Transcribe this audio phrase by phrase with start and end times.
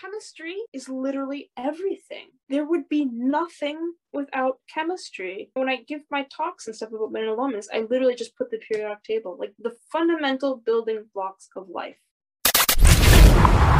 [0.00, 2.28] chemistry is literally everything.
[2.48, 5.50] There would be nothing without chemistry.
[5.54, 9.02] When I give my talks and stuff about metallomics, I literally just put the periodic
[9.04, 11.96] table, like the fundamental building blocks of life.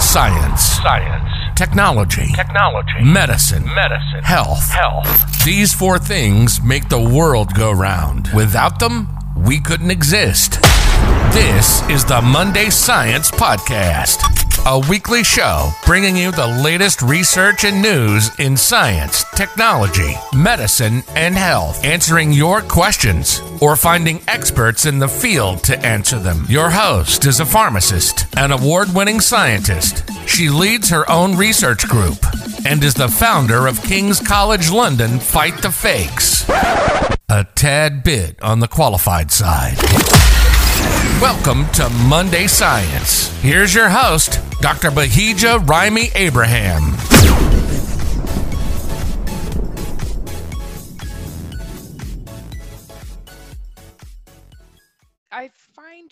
[0.01, 0.63] Science.
[0.63, 1.59] Science.
[1.59, 2.27] Technology.
[2.35, 3.03] Technology.
[3.03, 3.65] Medicine.
[3.75, 4.23] Medicine.
[4.23, 4.71] Health.
[4.71, 5.45] Health.
[5.45, 8.29] These four things make the world go round.
[8.35, 10.61] Without them, we couldn't exist.
[11.33, 17.81] This is the Monday Science Podcast, a weekly show bringing you the latest research and
[17.81, 25.09] news in science, technology, medicine, and health, answering your questions or finding experts in the
[25.09, 26.45] field to answer them.
[26.49, 30.09] Your host is a pharmacist, an award winning scientist.
[30.29, 32.19] She leads her own research group
[32.67, 36.47] and is the founder of King's College London Fight the Fakes.
[37.31, 39.79] A tad bit on the qualified side.
[41.21, 43.29] Welcome to Monday Science.
[43.41, 44.91] Here's your host, Dr.
[44.91, 47.50] Bahijja Raimi Abraham.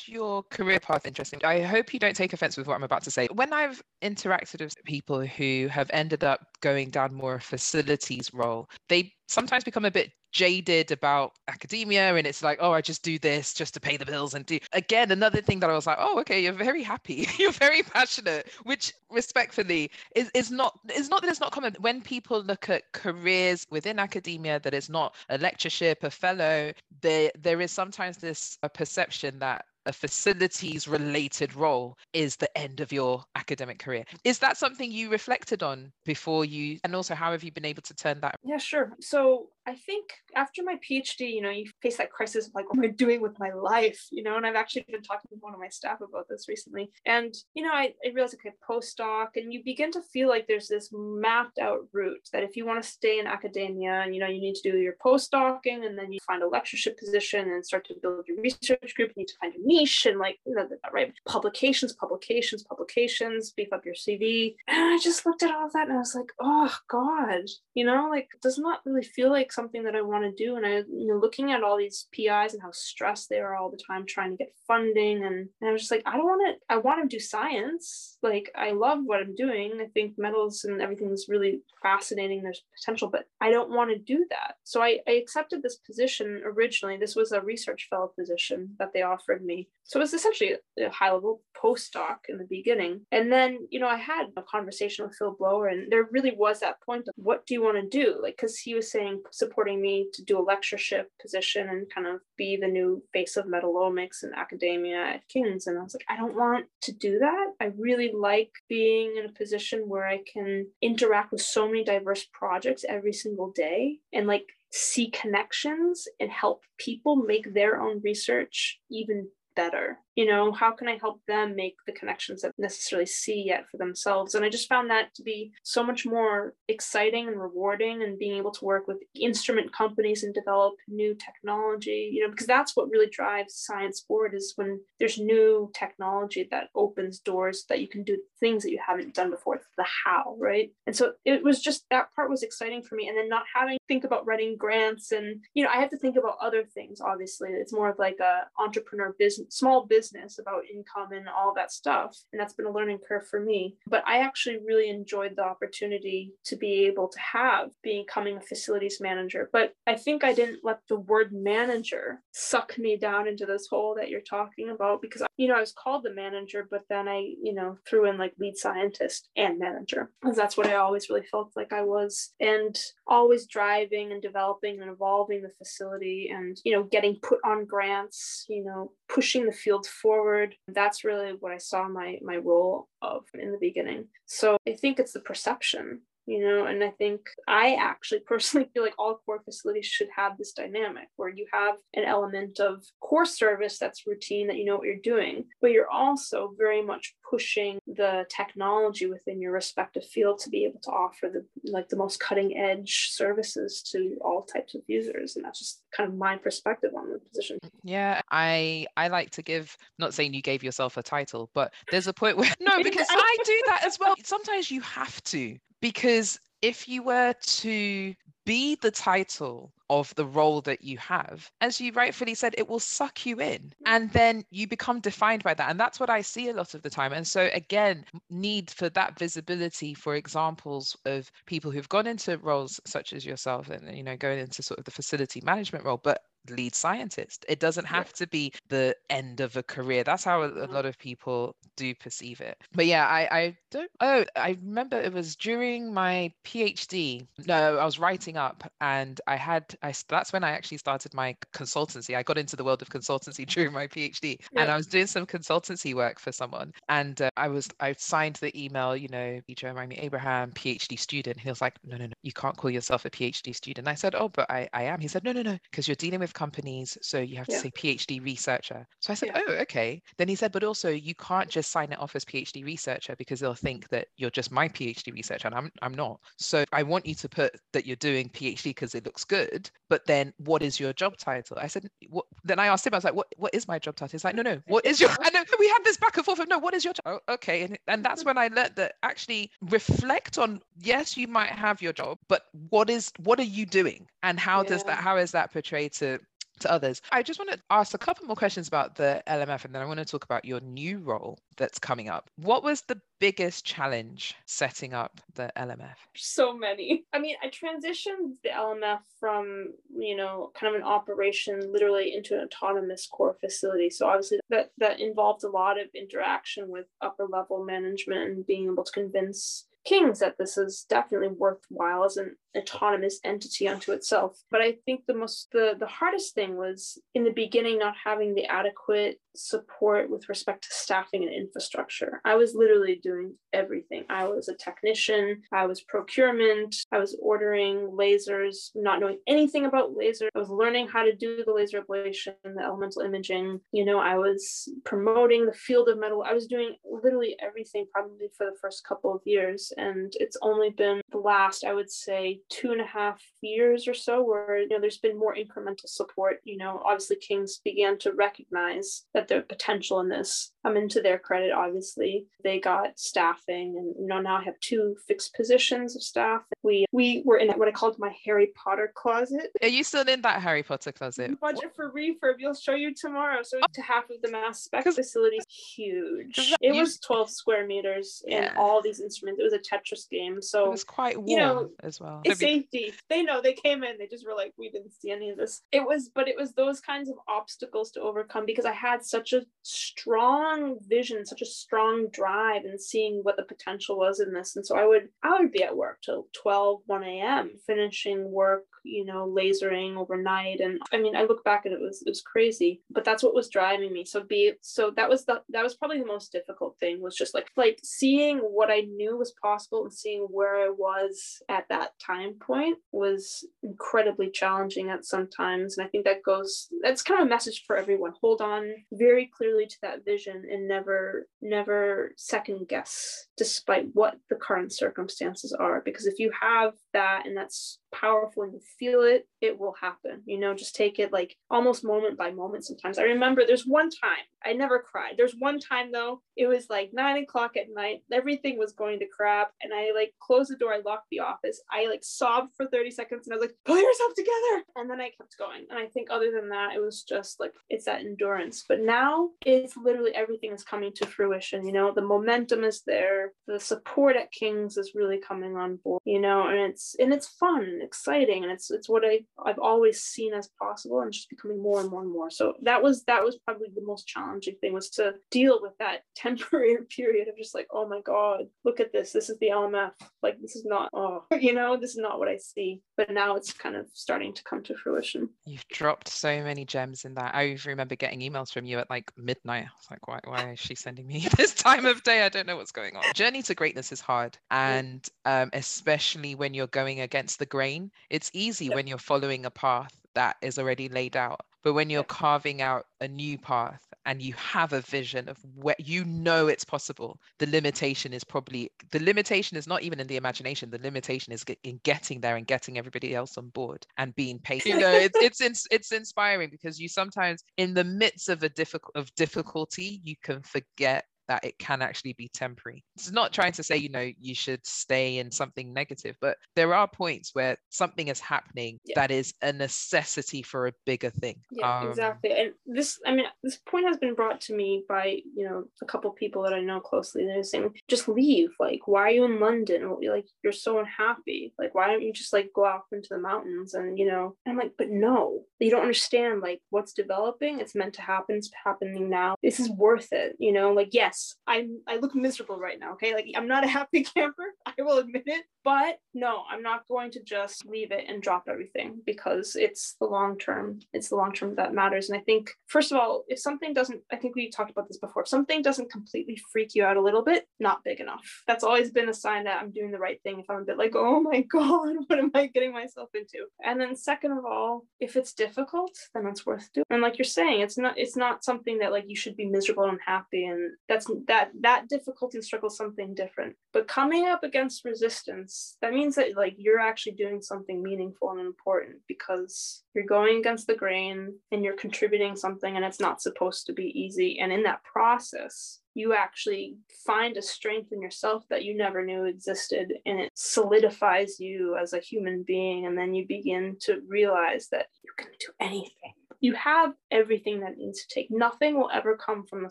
[0.08, 1.40] Your career path interesting.
[1.44, 3.28] I hope you don't take offense with what I'm about to say.
[3.32, 8.68] When I've interacted with people who have ended up going down more a facilities role,
[8.88, 13.18] they sometimes become a bit jaded about academia and it's like oh i just do
[13.18, 15.96] this just to pay the bills and do again another thing that i was like
[15.98, 21.22] oh okay you're very happy you're very passionate which respectfully is, is not is not
[21.22, 25.38] that it's not common when people look at careers within academia that is not a
[25.38, 31.96] lectureship a fellow there there is sometimes this a perception that a facilities related role
[32.12, 34.04] is the end of your academic career.
[34.22, 37.82] Is that something you reflected on before you, and also how have you been able
[37.82, 38.36] to turn that?
[38.44, 38.92] Yeah, sure.
[39.00, 42.78] So I think after my PhD, you know, you face that crisis of like, what
[42.78, 44.06] am I doing with my life?
[44.10, 46.90] You know, and I've actually been talking to one of my staff about this recently.
[47.06, 50.68] And, you know, I, I realized, okay, postdoc, and you begin to feel like there's
[50.68, 54.28] this mapped out route that if you want to stay in academia, and, you know,
[54.28, 57.86] you need to do your postdocing and then you find a lectureship position and start
[57.86, 60.68] to build your research group, you need to find your niche and like, you know,
[60.92, 61.12] right?
[61.26, 64.54] Publications, publications, publications, beef up your CV.
[64.66, 67.44] And I just looked at all of that and I was like, oh God,
[67.74, 70.56] you know, like, does not really feel like something that I want to do.
[70.56, 73.70] And I, you know, looking at all these PIs and how stressed they are all
[73.70, 75.24] the time trying to get funding.
[75.24, 78.16] And, and I was just like, I don't want to, I want to do science.
[78.22, 79.80] Like, I love what I'm doing.
[79.80, 82.42] I think metals and everything is really fascinating.
[82.42, 84.54] There's potential, but I don't want to do that.
[84.64, 86.96] So I, I accepted this position originally.
[86.96, 89.68] This was a research fellow position that they offered me.
[89.84, 93.00] So it was essentially a high level postdoc in the beginning.
[93.10, 96.60] And then, you know, I had a conversation with Phil Blower, and there really was
[96.60, 98.18] that point of what do you want to do?
[98.22, 102.20] Like, because he was saying supporting me to do a lectureship position and kind of
[102.36, 105.66] be the new face of metallomics in academia at King's.
[105.66, 107.52] And I was like, I don't want to do that.
[107.60, 112.26] I really like being in a position where I can interact with so many diverse
[112.32, 118.80] projects every single day and like see connections and help people make their own research
[118.90, 123.44] even better you know how can i help them make the connections that necessarily see
[123.46, 124.34] yet for themselves?
[124.34, 128.36] And i just found that to be so much more exciting and rewarding and being
[128.36, 132.90] able to work with instrument companies and develop new technology you know because that's what
[132.90, 138.02] really drives science forward is when there's new technology that opens doors that you can
[138.02, 140.70] do things that you haven't done before the how right?
[140.86, 143.08] And so it was just that part was exciting for me.
[143.08, 145.98] And then not having to think about writing grants and you know i have to
[145.98, 147.50] think about other things obviously.
[147.50, 150.07] It's more of like a entrepreneur business small business
[150.38, 152.16] about income and all that stuff.
[152.32, 153.76] And that's been a learning curve for me.
[153.86, 158.98] But I actually really enjoyed the opportunity to be able to have becoming a facilities
[159.00, 159.48] manager.
[159.52, 163.94] But I think I didn't let the word manager suck me down into this hole
[163.98, 167.32] that you're talking about because, you know, I was called the manager, but then I,
[167.40, 171.24] you know, threw in like lead scientist and manager because that's what I always really
[171.30, 172.34] felt like I was.
[172.40, 172.76] And
[173.06, 178.46] always driving and developing and evolving the facility and, you know, getting put on grants,
[178.48, 180.56] you know, pushing the field forward.
[180.66, 184.06] That's really what I saw my my role of in the beginning.
[184.26, 188.82] So I think it's the perception you know and i think i actually personally feel
[188.82, 193.24] like all core facilities should have this dynamic where you have an element of core
[193.24, 197.78] service that's routine that you know what you're doing but you're also very much pushing
[197.86, 202.20] the technology within your respective field to be able to offer the like the most
[202.20, 206.90] cutting edge services to all types of users and that's just kind of my perspective
[206.96, 207.58] on the position.
[207.82, 212.06] Yeah i i like to give not saying you gave yourself a title but there's
[212.06, 214.14] a point where no because i do that as well.
[214.22, 218.14] Sometimes you have to because if you were to
[218.44, 222.80] be the title of the role that you have, as you rightfully said, it will
[222.80, 223.60] suck you in.
[223.60, 223.72] Mm.
[223.86, 225.70] And then you become defined by that.
[225.70, 227.12] And that's what I see a lot of the time.
[227.12, 232.80] And so, again, need for that visibility for examples of people who've gone into roles
[232.86, 236.22] such as yourself and, you know, going into sort of the facility management role, but
[236.50, 237.44] lead scientist.
[237.48, 238.18] It doesn't have yeah.
[238.18, 240.04] to be the end of a career.
[240.04, 240.72] That's how a, a, mm-hmm.
[240.72, 242.58] lot of people do perceive it.
[242.74, 243.90] But yeah, I, I don't.
[244.00, 247.26] Oh, I remember it was during my PhD.
[247.46, 249.64] No, I was writing up, and I had.
[249.82, 252.16] I that's when I actually started my consultancy.
[252.16, 254.62] I got into the world of consultancy during my PhD, yeah.
[254.62, 256.72] and I was doing some consultancy work for someone.
[256.88, 258.96] And uh, I was I signed the email.
[258.96, 261.38] You know, Jeremiah Abraham, PhD student.
[261.38, 263.88] He was like, no, no, no, you can't call yourself a PhD student.
[263.88, 265.00] I said, oh, but I, I am.
[265.00, 267.62] He said, no, no, no, because you're dealing with companies, so you have to yeah.
[267.62, 268.86] say PhD researcher.
[269.00, 269.42] So I said, yeah.
[269.48, 270.00] oh, okay.
[270.18, 273.40] Then he said, but also you can't just sign it off as PhD researcher because
[273.40, 276.20] they'll think that you're just my PhD researcher, and I'm I'm not.
[276.36, 279.68] So I want you to put that you're doing PhD because it looks good.
[279.88, 281.58] But then, what is your job title?
[281.60, 282.26] I said, what?
[282.44, 284.12] Then I asked him, I was like, what What is my job title?
[284.12, 284.60] He's like, no, no.
[284.68, 285.10] What is your?
[285.28, 286.58] Know we had this back and forth of no.
[286.58, 286.94] What is your?
[287.04, 287.62] Oh, okay.
[287.62, 290.60] And and that's when I learned that actually reflect on.
[290.80, 294.62] Yes, you might have your job, but what is what are you doing, and how
[294.62, 294.68] yeah.
[294.68, 296.18] does that how is that portrayed to
[296.60, 297.02] to others.
[297.10, 299.84] I just want to ask a couple more questions about the LMF and then I
[299.84, 302.30] want to talk about your new role that's coming up.
[302.36, 305.96] What was the biggest challenge setting up the LMF?
[306.14, 307.04] So many.
[307.12, 312.34] I mean, I transitioned the LMF from, you know, kind of an operation literally into
[312.34, 313.90] an autonomous core facility.
[313.90, 318.70] So obviously that that involved a lot of interaction with upper level management and being
[318.70, 324.38] able to convince Kings that this is definitely worthwhile as an autonomous entity unto itself.
[324.50, 328.34] But I think the most the the hardest thing was in the beginning not having
[328.34, 332.20] the adequate support with respect to staffing and infrastructure.
[332.24, 334.04] I was literally doing everything.
[334.10, 339.96] I was a technician, I was procurement, I was ordering lasers, not knowing anything about
[339.96, 340.28] laser.
[340.34, 343.60] I was learning how to do the laser ablation, the elemental imaging.
[343.72, 346.24] You know, I was promoting the field of metal.
[346.26, 349.72] I was doing literally everything probably for the first couple of years.
[349.76, 353.94] And it's only been the last, I would say, two and a half years or
[353.94, 356.40] so where you know there's been more incremental support.
[356.44, 361.18] You know obviously kings began to recognize that there's potential in this i'm into their
[361.18, 362.26] credit obviously.
[362.44, 366.42] They got staffing and you know now i have two fixed positions of staff.
[366.62, 369.50] We we were in what i called my harry potter closet.
[369.62, 371.38] Are you still in that harry potter closet.
[371.40, 372.34] Budget for refurb.
[372.38, 373.42] You'll show you tomorrow.
[373.42, 375.38] So to half of the mass spec facility.
[375.48, 376.54] Huge.
[376.60, 378.54] It was 12 square meters and yeah.
[378.56, 379.40] all these instruments.
[379.40, 382.22] It was a tetris game so it was quite warm you know, as well.
[382.34, 382.92] safety.
[383.08, 385.62] They know they came in, they just were like, we didn't see any of this.
[385.72, 389.32] It was, but it was those kinds of obstacles to overcome because I had such
[389.32, 390.57] a strong
[390.88, 394.56] vision, such a strong drive and seeing what the potential was in this.
[394.56, 398.64] And so I would, I would be at work till 12, 1 a.m., finishing work,
[398.84, 400.60] you know, lasering overnight.
[400.60, 403.34] And I mean, I look back and it was, it was crazy, but that's what
[403.34, 404.04] was driving me.
[404.04, 407.34] So be, so that was the, that was probably the most difficult thing was just
[407.34, 411.90] like, like seeing what I knew was possible and seeing where I was at that
[412.04, 415.76] time point was incredibly challenging at some times.
[415.76, 418.12] And I think that goes, that's kind of a message for everyone.
[418.20, 424.36] Hold on very clearly to that vision and never, never second guess despite what the
[424.36, 425.80] current circumstances are.
[425.84, 430.22] Because if you have that and that's powerful and you feel it, it will happen.
[430.26, 432.98] You know, just take it like almost moment by moment sometimes.
[432.98, 435.14] I remember there's one time I never cried.
[435.16, 439.06] There's one time though, it was like nine o'clock at night, everything was going to
[439.06, 442.66] crap, and I like closed the door, I locked the office, I like sobbed for
[442.66, 444.64] 30 seconds and I was like, pull yourself together.
[444.76, 445.66] And then I kept going.
[445.70, 448.64] And I think other than that, it was just like it's that endurance.
[448.68, 451.66] But now it's literally everything is coming to fruition.
[451.66, 456.02] You know, the momentum is there, the support at King's is really coming on board,
[456.04, 459.58] you know, and it's and it's fun and exciting and it's it's what I I've
[459.58, 462.30] always seen as possible and just becoming more and more and more.
[462.30, 466.00] So that was that was probably the most challenging thing was to deal with that
[466.16, 469.12] temporary period of just like, oh my God, look at this.
[469.12, 469.92] This is the LMF.
[470.22, 472.82] Like this is not oh you know, this is not what I see.
[472.96, 475.30] But now it's kind of starting to come to fruition.
[475.46, 477.34] You've dropped so many gems in that.
[477.34, 479.64] I remember getting emails from you at like midnight.
[479.64, 482.22] I was like, why why is she sending me this time of day?
[482.22, 483.02] I don't know what's going on.
[483.14, 484.38] Journey to greatness is hard.
[484.50, 487.90] And um, especially when you're going against the grain.
[488.10, 491.40] It's easy when you're following a path that is already laid out.
[491.62, 495.76] But when you're carving out a new path and you have a vision of where
[495.78, 500.16] you know it's possible, the limitation is probably the limitation is not even in the
[500.16, 500.70] imagination.
[500.70, 504.76] The limitation is in getting there and getting everybody else on board and being patient.
[504.76, 508.96] You know, it's it's it's inspiring because you sometimes in the midst of a difficult
[508.96, 512.82] of difficulty, you can forget that it can actually be temporary.
[512.96, 516.74] It's not trying to say, you know, you should stay in something negative, but there
[516.74, 518.94] are points where something is happening Yeah.
[518.96, 521.40] that is a necessity for a bigger thing.
[521.50, 522.32] Yeah, Um, exactly.
[522.32, 525.86] And this, I mean, this point has been brought to me by, you know, a
[525.86, 527.24] couple people that I know closely.
[527.24, 528.50] They're saying, just leave.
[528.58, 529.96] Like, why are you in London?
[530.08, 531.52] Like, you're so unhappy.
[531.58, 533.74] Like, why don't you just like go off into the mountains?
[533.74, 537.60] And, you know, I'm like, but no, you don't understand like what's developing.
[537.60, 538.36] It's meant to happen.
[538.36, 539.36] It's happening now.
[539.42, 540.36] This is worth it.
[540.38, 542.92] You know, like, yes, I'm, I look miserable right now.
[542.92, 543.14] Okay.
[543.14, 544.54] Like, I'm not a happy camper.
[544.78, 545.44] I will admit it.
[545.64, 550.06] But no, I'm not going to just leave it and drop everything because it's the
[550.06, 550.80] long term.
[550.94, 552.08] It's the long term that matters.
[552.08, 554.98] And I think, first of all, if something doesn't, I think we talked about this
[554.98, 558.42] before, if something doesn't completely freak you out a little bit, not big enough.
[558.46, 560.40] That's always been a sign that I'm doing the right thing.
[560.40, 563.44] If I'm a bit like, oh my God, what am I getting myself into?
[563.62, 566.86] And then second of all, if it's difficult, then it's worth doing.
[566.88, 569.84] And like you're saying, it's not it's not something that like you should be miserable
[569.84, 570.46] and unhappy.
[570.46, 573.56] And that's that that difficulty and struggle something different.
[573.72, 578.40] But coming up against resistance, that means that like you're actually doing something meaningful and
[578.40, 583.66] important because you're going against the grain and you're contributing something and it's not supposed
[583.66, 584.38] to be easy.
[584.40, 589.24] And in that process, you actually find a strength in yourself that you never knew
[589.24, 594.68] existed and it solidifies you as a human being and then you begin to realize
[594.70, 598.28] that you can do anything you have everything that needs to take.
[598.30, 599.70] Nothing will ever come from the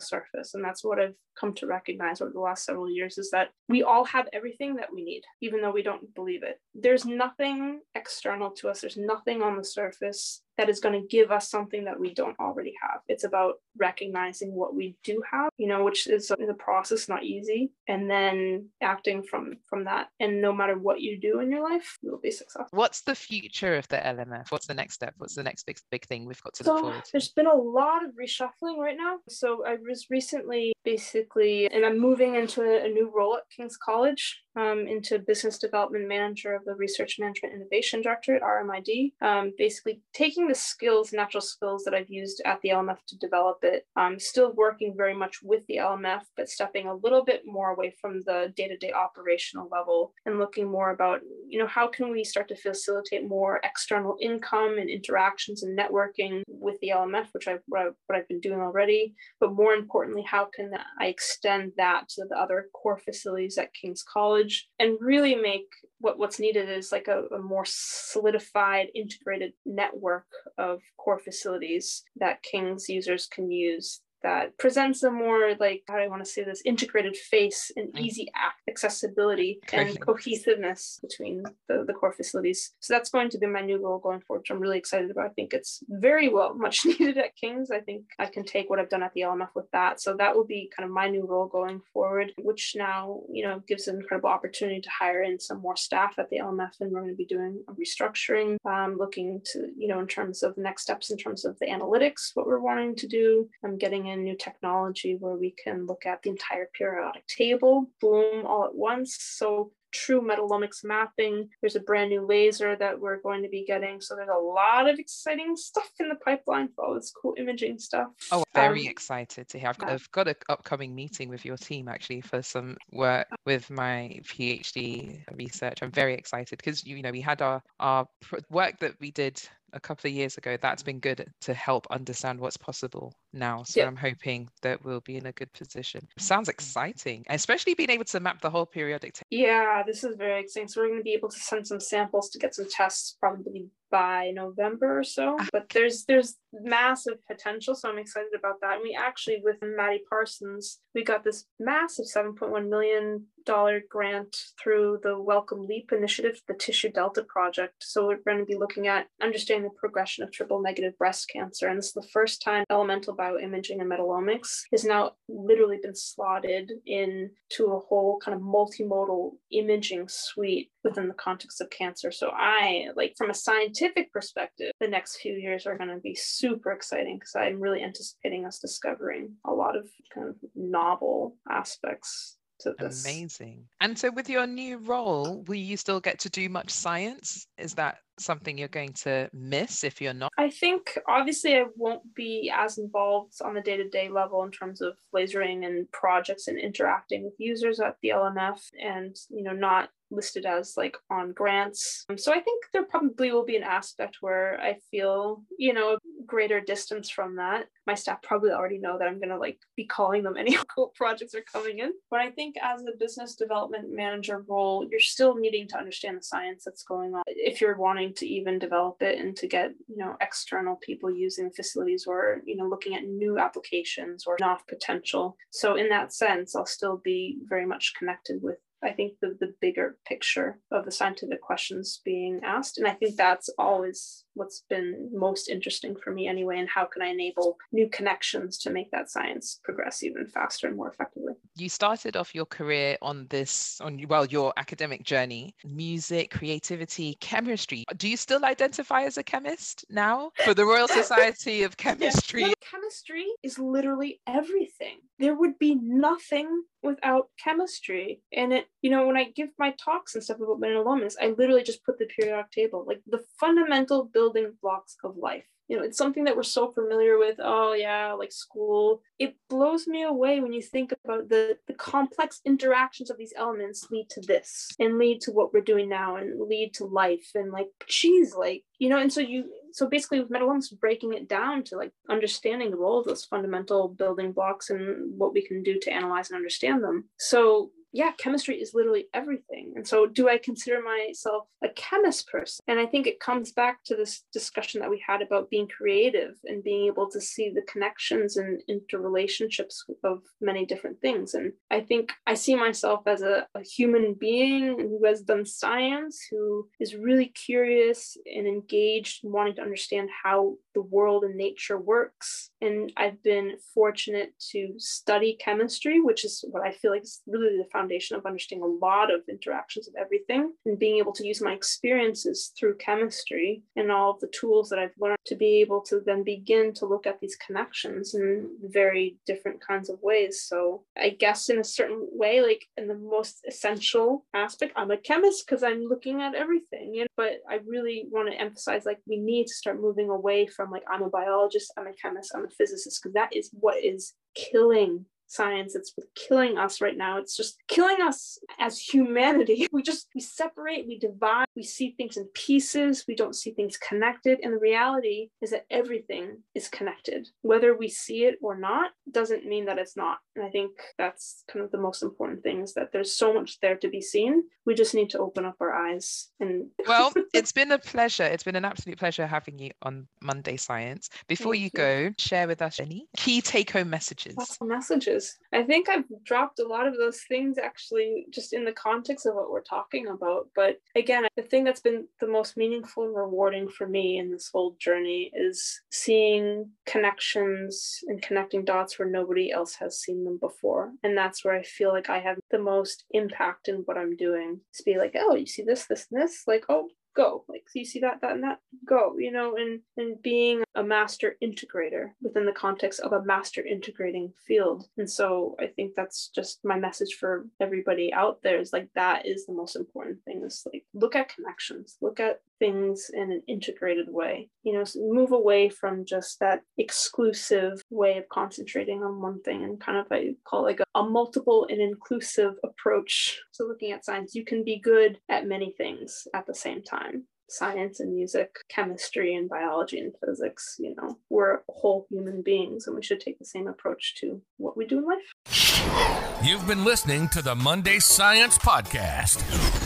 [0.00, 3.50] surface and that's what i've come to recognize over the last several years is that
[3.68, 6.60] we all have everything that we need even though we don't believe it.
[6.74, 8.80] There's nothing external to us.
[8.80, 12.38] There's nothing on the surface that is going to give us something that we don't
[12.38, 13.00] already have.
[13.08, 17.70] It's about recognizing what we do have, you know, which is a process, not easy,
[17.86, 20.08] and then acting from from that.
[20.20, 22.66] And no matter what you do in your life, you will be successful.
[22.72, 24.50] What's the future of the LMF?
[24.50, 25.14] What's the next step?
[25.18, 27.12] What's the next big big thing we've got to look So forward to?
[27.12, 29.18] there's been a lot of reshuffling right now.
[29.28, 34.42] So I was recently basically, and I'm moving into a new role at King's College.
[34.58, 39.12] Um, into business development manager of the research management innovation director at RMID.
[39.22, 43.58] Um, basically, taking the skills, natural skills that I've used at the LMF to develop
[43.62, 43.86] it.
[43.94, 47.94] I'm still working very much with the LMF, but stepping a little bit more away
[48.00, 52.48] from the day-to-day operational level and looking more about, you know, how can we start
[52.48, 57.94] to facilitate more external income and interactions and networking with the LMF, which I've, what
[58.12, 59.14] I've been doing already.
[59.38, 64.02] But more importantly, how can I extend that to the other core facilities at King's
[64.02, 64.47] College
[64.78, 65.66] and really make
[66.00, 70.26] what, what's needed is like a, a more solidified, integrated network
[70.56, 76.02] of core facilities that King's users can use that presents a more like how do
[76.02, 78.00] I want to say this integrated face and Mm.
[78.00, 82.72] easy ac- accessibility and cohesiveness between the, the core facilities.
[82.80, 85.26] So that's going to be my new role going forward, which I'm really excited about.
[85.26, 87.70] I think it's very well much needed at King's.
[87.70, 90.00] I think I can take what I've done at the LMF with that.
[90.00, 93.62] So that will be kind of my new role going forward, which now, you know,
[93.66, 96.72] gives an incredible opportunity to hire in some more staff at the LMF.
[96.80, 100.42] And we're going to be doing a restructuring, um, looking to, you know, in terms
[100.42, 103.48] of the next steps, in terms of the analytics, what we're wanting to do.
[103.64, 108.46] I'm getting in new technology where we can look at the entire periodic table, boom,
[108.46, 109.16] all at once.
[109.20, 111.48] So true metallomics mapping.
[111.60, 114.00] There's a brand new laser that we're going to be getting.
[114.00, 117.78] So there's a lot of exciting stuff in the pipeline for all this cool imaging
[117.78, 118.08] stuff.
[118.30, 119.68] Oh, very Um, excited to hear.
[119.68, 119.94] I've got, yeah.
[119.94, 125.22] I've got an upcoming meeting with your team actually for some work with my PhD
[125.34, 125.82] research.
[125.82, 128.06] I'm very excited because you know we had our our
[128.50, 129.40] work that we did
[129.72, 130.56] a couple of years ago.
[130.60, 133.62] That's been good to help understand what's possible now.
[133.64, 133.84] So.
[133.84, 136.06] I'm hoping that we'll be in a good position.
[136.18, 139.26] Sounds exciting, especially being able to map the whole periodic table.
[139.30, 140.68] Yeah, this is very exciting.
[140.68, 143.70] So we're going to be able to send some samples to get some tests probably
[143.90, 145.36] by November or so.
[145.38, 145.46] Ah.
[145.52, 148.74] But there's there's massive potential, so I'm excited about that.
[148.74, 155.00] And we actually with Maddy Parsons, we got this massive 7.1 million dollar grant through
[155.02, 157.72] the Wellcome Leap initiative, the Tissue Delta project.
[157.80, 161.66] So we're going to be looking at understanding the progression of triple negative breast cancer.
[161.66, 166.72] And this is the first time elemental bioimaging and metallomics has now literally been slotted
[166.84, 172.10] into a whole kind of multimodal imaging suite within the context of cancer.
[172.12, 176.14] So I like from a scientific perspective, the next few years are going to be
[176.14, 182.36] super exciting because I'm really anticipating us discovering a lot of kind of novel aspects
[182.60, 183.04] to this.
[183.04, 183.64] Amazing.
[183.80, 187.46] And so, with your new role, will you still get to do much science?
[187.56, 190.32] Is that something you're going to miss if you're not?
[190.38, 194.96] I think obviously I won't be as involved on the day-to-day level in terms of
[195.14, 200.46] lasering and projects and interacting with users at the LMF and you know not listed
[200.46, 202.04] as like on grants.
[202.08, 205.94] Um, so I think there probably will be an aspect where I feel, you know,
[205.94, 207.66] a greater distance from that.
[207.86, 210.92] My staff probably already know that I'm going to like be calling them any cool
[210.94, 211.92] projects are coming in.
[212.10, 216.22] But I think as a business development manager role, you're still needing to understand the
[216.22, 217.22] science that's going on.
[217.26, 221.50] If you're wanting to even develop it and to get, you know, external people using
[221.50, 225.36] facilities or, you know, looking at new applications or enough potential.
[225.50, 229.54] So in that sense, I'll still be very much connected with I think the, the
[229.60, 232.78] bigger picture of the scientific questions being asked.
[232.78, 236.58] And I think that's always what's been most interesting for me anyway.
[236.58, 240.76] And how can I enable new connections to make that science progress even faster and
[240.76, 241.34] more effectively?
[241.56, 247.84] You started off your career on this, on well, your academic journey, music, creativity, chemistry.
[247.96, 252.42] Do you still identify as a chemist now for the Royal Society of Chemistry?
[252.42, 252.52] Yeah.
[252.70, 254.98] Chemistry is literally everything.
[255.18, 258.20] There would be nothing without chemistry.
[258.32, 261.62] And it, you know, when I give my talks and stuff about metallomics, I literally
[261.62, 265.44] just put the periodic table, like the fundamental building blocks of life.
[265.68, 267.36] You know, it's something that we're so familiar with.
[267.40, 269.02] Oh yeah, like school.
[269.18, 273.88] It blows me away when you think about the the complex interactions of these elements
[273.90, 277.52] lead to this and lead to what we're doing now and lead to life and
[277.52, 281.62] like geez, like you know, and so you so basically with illness breaking it down
[281.64, 285.78] to like understanding the role of those fundamental building blocks and what we can do
[285.78, 289.72] to analyze and understand them so yeah, chemistry is literally everything.
[289.76, 292.62] And so, do I consider myself a chemist person?
[292.68, 296.34] And I think it comes back to this discussion that we had about being creative
[296.44, 301.34] and being able to see the connections and interrelationships of many different things.
[301.34, 306.20] And I think I see myself as a, a human being who has done science,
[306.30, 311.78] who is really curious and engaged in wanting to understand how the world and nature
[311.78, 312.50] works.
[312.60, 317.56] And I've been fortunate to study chemistry, which is what I feel like is really
[317.56, 321.40] the foundation of understanding a lot of interactions of everything and being able to use
[321.40, 325.80] my experiences through chemistry and all of the tools that I've learned to be able
[325.82, 330.42] to then begin to look at these connections in very different kinds of ways.
[330.42, 334.96] So I guess in a certain way, like in the most essential aspect, I'm a
[334.96, 336.94] chemist because I'm looking at everything.
[336.94, 337.08] You know?
[337.16, 340.84] But I really want to emphasize like we need to start moving away from like
[340.90, 345.04] I'm a biologist, I'm a chemist, I'm a physicist, because that is what is killing
[345.28, 347.18] science it's killing us right now.
[347.18, 349.66] It's just killing us as humanity.
[349.72, 353.04] We just we separate we divide we see things in pieces.
[353.08, 354.38] We don't see things connected.
[354.44, 357.28] And the reality is that everything is connected.
[357.42, 360.18] Whether we see it or not doesn't mean that it's not.
[360.36, 363.58] And i think that's kind of the most important thing is that there's so much
[363.60, 364.44] there to be seen.
[364.66, 368.22] We just need to open up our eyes and well it's been a pleasure.
[368.22, 371.08] It's been an absolute pleasure having you on monday science.
[371.26, 374.36] Before you, you, go share with us any key take-home messages.
[374.60, 375.36] Messages.
[375.52, 379.34] I think I've dropped a lot of those things actually just in the context of
[379.34, 380.48] what we're talking about.
[380.54, 384.76] But again, thing that's been the most meaningful and rewarding for me in this whole
[384.78, 390.92] journey is seeing connections and connecting dots where nobody else has seen them before.
[391.02, 394.60] And that's where I feel like I have the most impact in what I'm doing.
[394.74, 397.84] To be like, oh, you see this, this, and this, like, oh, go like you
[397.84, 402.46] see that that and that go you know and and being a master integrator within
[402.46, 404.88] the context of a master integrating field.
[404.96, 409.26] And so i think that's just my message for everybody out there is like that
[409.26, 413.42] is the most important thing is like look at connections look at things in an
[413.48, 419.40] integrated way you know move away from just that exclusive way of concentrating on one
[419.42, 423.64] thing and kind of i call it like a, a multiple and inclusive approach So
[423.64, 428.00] looking at science you can be good at many things at the same time science
[428.00, 430.76] and music, chemistry and biology and physics.
[430.78, 434.76] You know, we're whole human beings and we should take the same approach to what
[434.76, 436.17] we do in life.
[436.42, 439.42] You've been listening to the Monday Science Podcast,